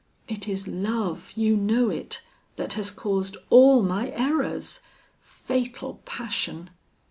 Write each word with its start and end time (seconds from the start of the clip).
It 0.27 0.47
is 0.47 0.67
love, 0.67 1.31
you 1.35 1.55
know 1.55 1.91
it, 1.91 2.23
that 2.55 2.73
has 2.73 2.89
caused 2.89 3.37
all 3.51 3.83
my 3.83 4.09
errors. 4.09 4.79
Fatal 5.21 6.01
passion! 6.05 6.71